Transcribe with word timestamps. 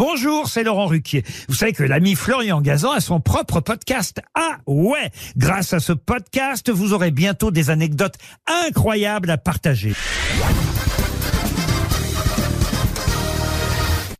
Bonjour, 0.00 0.48
c'est 0.48 0.64
Laurent 0.64 0.86
Ruquier. 0.86 1.24
Vous 1.46 1.54
savez 1.54 1.74
que 1.74 1.82
l'ami 1.82 2.14
Florian 2.14 2.62
Gazan 2.62 2.92
a 2.92 3.00
son 3.00 3.20
propre 3.20 3.60
podcast. 3.60 4.22
Ah 4.34 4.56
ouais 4.66 5.10
Grâce 5.36 5.74
à 5.74 5.78
ce 5.78 5.92
podcast, 5.92 6.70
vous 6.70 6.94
aurez 6.94 7.10
bientôt 7.10 7.50
des 7.50 7.68
anecdotes 7.68 8.14
incroyables 8.46 9.28
à 9.28 9.36
partager. 9.36 9.92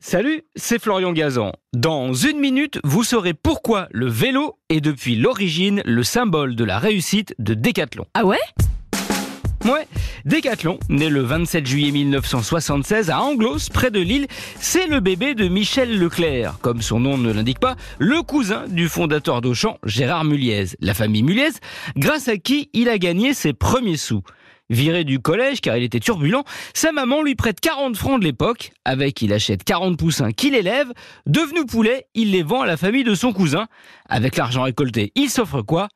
Salut, 0.01 0.43
c'est 0.55 0.79
Florian 0.79 1.15
Gazan. 1.15 1.53
Dans 1.73 2.13
une 2.13 2.41
minute, 2.41 2.79
vous 2.85 3.03
saurez 3.03 3.33
pourquoi 3.33 3.89
le 3.91 4.07
vélo 4.07 4.59
est 4.69 4.83
depuis 4.83 5.17
l'origine 5.17 5.81
le 5.87 6.03
symbole 6.03 6.57
de 6.57 6.65
la 6.65 6.79
réussite 6.79 7.35
de 7.39 7.55
Décathlon. 7.55 8.05
Ah 8.13 8.27
ouais? 8.27 8.37
Ouais, 9.67 9.87
Décathlon, 10.25 10.79
né 10.89 11.11
le 11.11 11.21
27 11.21 11.67
juillet 11.67 11.91
1976 11.91 13.11
à 13.11 13.21
Anglos, 13.21 13.59
près 13.71 13.91
de 13.91 14.01
Lille, 14.01 14.27
c'est 14.59 14.87
le 14.87 15.01
bébé 15.01 15.35
de 15.35 15.49
Michel 15.49 15.99
Leclerc, 15.99 16.59
comme 16.63 16.81
son 16.81 16.99
nom 16.99 17.19
ne 17.19 17.31
l'indique 17.31 17.59
pas, 17.59 17.77
le 17.99 18.23
cousin 18.23 18.67
du 18.69 18.89
fondateur 18.89 19.43
d'Auchan, 19.43 19.77
Gérard 19.85 20.25
Muliez, 20.25 20.65
la 20.81 20.95
famille 20.95 21.23
Muliez, 21.23 21.51
grâce 21.99 22.29
à 22.29 22.39
qui 22.39 22.71
il 22.73 22.89
a 22.89 22.97
gagné 22.97 23.35
ses 23.35 23.53
premiers 23.53 23.99
sous. 23.99 24.23
Viré 24.71 25.05
du 25.05 25.19
collège 25.19 25.61
car 25.61 25.77
il 25.77 25.83
était 25.83 26.01
turbulent, 26.01 26.45
sa 26.73 26.91
maman 26.91 27.23
lui 27.23 27.35
prête 27.35 27.61
40 27.61 27.97
francs 27.97 28.19
de 28.19 28.25
l'époque, 28.25 28.71
avec 28.87 29.21
il 29.21 29.31
achète 29.33 29.63
40 29.65 29.99
poussins 29.99 30.33
qu'il 30.33 30.55
élève, 30.55 30.91
devenu 31.27 31.67
poulet, 31.67 32.07
il 32.15 32.31
les 32.31 32.43
vend 32.43 32.63
à 32.63 32.67
la 32.67 32.79
famille 32.79 33.05
de 33.05 33.15
son 33.15 33.35
cousin. 33.35 33.67
Avec 34.09 34.37
l'argent 34.37 34.63
récolté, 34.63 35.13
il 35.17 35.29
s'offre 35.29 35.61
quoi? 35.61 35.89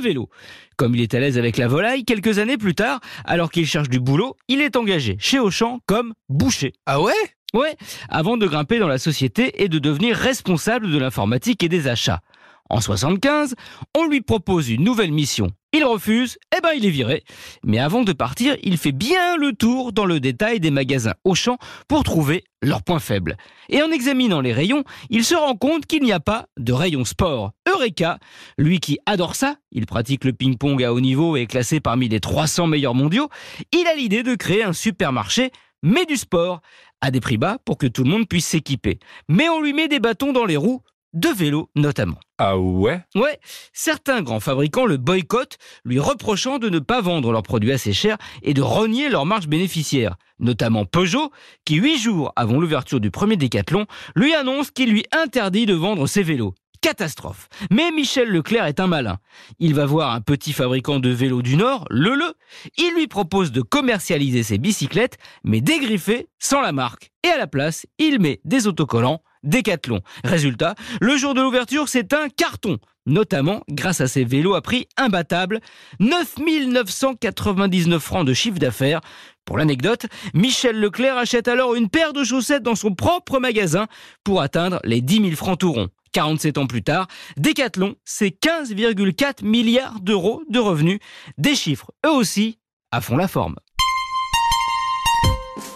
Vélo. 0.00 0.28
Comme 0.76 0.94
il 0.94 1.00
est 1.00 1.14
à 1.14 1.20
l'aise 1.20 1.38
avec 1.38 1.56
la 1.56 1.68
volaille, 1.68 2.04
quelques 2.04 2.38
années 2.38 2.56
plus 2.56 2.74
tard, 2.74 3.00
alors 3.24 3.50
qu'il 3.50 3.66
cherche 3.66 3.88
du 3.88 4.00
boulot, 4.00 4.36
il 4.48 4.60
est 4.60 4.76
engagé 4.76 5.16
chez 5.18 5.38
Auchan 5.38 5.80
comme 5.86 6.14
boucher. 6.28 6.72
Ah 6.86 7.00
ouais? 7.00 7.12
Ouais, 7.54 7.76
avant 8.10 8.36
de 8.36 8.46
grimper 8.46 8.78
dans 8.78 8.88
la 8.88 8.98
société 8.98 9.62
et 9.62 9.68
de 9.68 9.78
devenir 9.78 10.16
responsable 10.16 10.90
de 10.90 10.98
l'informatique 10.98 11.62
et 11.62 11.70
des 11.70 11.88
achats. 11.88 12.20
En 12.68 12.82
75, 12.82 13.54
on 13.96 14.06
lui 14.06 14.20
propose 14.20 14.68
une 14.68 14.84
nouvelle 14.84 15.12
mission. 15.12 15.48
Il 15.74 15.84
refuse, 15.84 16.38
eh 16.56 16.62
ben 16.62 16.70
il 16.74 16.86
est 16.86 16.90
viré. 16.90 17.24
Mais 17.62 17.78
avant 17.78 18.02
de 18.02 18.14
partir, 18.14 18.56
il 18.62 18.78
fait 18.78 18.92
bien 18.92 19.36
le 19.36 19.52
tour 19.52 19.92
dans 19.92 20.06
le 20.06 20.18
détail 20.18 20.60
des 20.60 20.70
magasins 20.70 21.12
Auchan 21.24 21.58
pour 21.88 22.04
trouver 22.04 22.44
leurs 22.62 22.82
points 22.82 23.00
faibles. 23.00 23.36
Et 23.68 23.82
en 23.82 23.90
examinant 23.90 24.40
les 24.40 24.54
rayons, 24.54 24.84
il 25.10 25.24
se 25.24 25.34
rend 25.34 25.56
compte 25.56 25.84
qu'il 25.84 26.02
n'y 26.02 26.12
a 26.12 26.20
pas 26.20 26.46
de 26.58 26.72
rayon 26.72 27.04
sport. 27.04 27.52
Eureka 27.68 28.18
Lui 28.56 28.80
qui 28.80 28.98
adore 29.04 29.34
ça, 29.34 29.56
il 29.70 29.84
pratique 29.84 30.24
le 30.24 30.32
ping-pong 30.32 30.82
à 30.82 30.94
haut 30.94 31.00
niveau 31.00 31.36
et 31.36 31.42
est 31.42 31.46
classé 31.46 31.80
parmi 31.80 32.08
les 32.08 32.20
300 32.20 32.66
meilleurs 32.66 32.94
mondiaux, 32.94 33.28
il 33.72 33.86
a 33.86 33.94
l'idée 33.94 34.22
de 34.22 34.34
créer 34.36 34.62
un 34.62 34.72
supermarché 34.72 35.50
mais 35.82 36.06
du 36.06 36.16
sport, 36.16 36.60
à 37.00 37.10
des 37.10 37.20
prix 37.20 37.38
bas 37.38 37.58
pour 37.64 37.78
que 37.78 37.86
tout 37.86 38.04
le 38.04 38.10
monde 38.10 38.26
puisse 38.26 38.46
s'équiper. 38.46 38.98
Mais 39.28 39.48
on 39.48 39.60
lui 39.60 39.72
met 39.72 39.88
des 39.88 40.00
bâtons 40.00 40.32
dans 40.32 40.44
les 40.44 40.56
roues, 40.56 40.82
de 41.12 41.28
vélos 41.28 41.70
notamment. 41.74 42.18
Ah 42.38 42.58
ouais? 42.58 43.00
Ouais, 43.14 43.40
certains 43.72 44.22
grands 44.22 44.40
fabricants 44.40 44.86
le 44.86 44.96
boycottent, 44.96 45.58
lui 45.84 45.98
reprochant 45.98 46.58
de 46.58 46.68
ne 46.68 46.78
pas 46.78 47.00
vendre 47.00 47.32
leurs 47.32 47.42
produits 47.42 47.72
assez 47.72 47.92
chers 47.92 48.18
et 48.42 48.54
de 48.54 48.62
renier 48.62 49.08
leurs 49.08 49.26
marges 49.26 49.48
bénéficiaires. 49.48 50.16
Notamment 50.38 50.84
Peugeot, 50.84 51.32
qui 51.64 51.76
huit 51.76 51.98
jours 51.98 52.32
avant 52.36 52.60
l'ouverture 52.60 53.00
du 53.00 53.10
premier 53.10 53.36
décathlon, 53.36 53.86
lui 54.14 54.34
annonce 54.34 54.70
qu'il 54.70 54.90
lui 54.90 55.04
interdit 55.12 55.66
de 55.66 55.74
vendre 55.74 56.06
ses 56.06 56.22
vélos. 56.22 56.54
Catastrophe. 56.80 57.48
Mais 57.70 57.90
Michel 57.90 58.28
Leclerc 58.28 58.66
est 58.66 58.78
un 58.78 58.86
malin. 58.86 59.18
Il 59.58 59.74
va 59.74 59.84
voir 59.84 60.12
un 60.12 60.20
petit 60.20 60.52
fabricant 60.52 61.00
de 61.00 61.08
vélos 61.08 61.42
du 61.42 61.56
Nord, 61.56 61.86
Le 61.90 62.14
Le. 62.14 62.34
Il 62.76 62.94
lui 62.94 63.08
propose 63.08 63.50
de 63.50 63.62
commercialiser 63.62 64.44
ses 64.44 64.58
bicyclettes, 64.58 65.18
mais 65.42 65.60
dégriffées, 65.60 66.28
sans 66.38 66.60
la 66.60 66.70
marque. 66.70 67.10
Et 67.24 67.28
à 67.28 67.36
la 67.36 67.48
place, 67.48 67.86
il 67.98 68.20
met 68.20 68.40
des 68.44 68.68
autocollants 68.68 69.22
Décathlon. 69.42 70.00
Résultat, 70.24 70.74
le 71.00 71.16
jour 71.16 71.34
de 71.34 71.40
l'ouverture, 71.40 71.88
c'est 71.88 72.12
un 72.12 72.28
carton, 72.28 72.78
notamment 73.06 73.62
grâce 73.70 74.00
à 74.00 74.06
ses 74.06 74.24
vélos 74.24 74.54
à 74.54 74.62
prix 74.62 74.88
imbattable, 74.96 75.60
9 76.00 76.36
999 76.68 78.02
francs 78.02 78.26
de 78.26 78.34
chiffre 78.34 78.58
d'affaires. 78.58 79.00
Pour 79.44 79.58
l'anecdote, 79.58 80.06
Michel 80.34 80.78
Leclerc 80.78 81.16
achète 81.16 81.48
alors 81.48 81.74
une 81.74 81.88
paire 81.88 82.12
de 82.12 82.24
chaussettes 82.24 82.62
dans 82.62 82.74
son 82.74 82.94
propre 82.94 83.38
magasin 83.38 83.86
pour 84.24 84.42
atteindre 84.42 84.80
les 84.84 85.00
10 85.00 85.22
000 85.22 85.30
francs 85.36 85.58
tout 85.58 85.72
rond. 85.72 85.88
47 86.12 86.58
ans 86.58 86.66
plus 86.66 86.82
tard, 86.82 87.06
Décathlon, 87.36 87.94
c'est 88.04 88.28
15,4 88.28 89.44
milliards 89.44 90.00
d'euros 90.00 90.42
de 90.48 90.58
revenus, 90.58 90.98
des 91.36 91.54
chiffres 91.54 91.92
eux 92.06 92.10
aussi 92.10 92.58
à 92.90 93.00
fond 93.00 93.16
la 93.16 93.28
forme. 93.28 93.56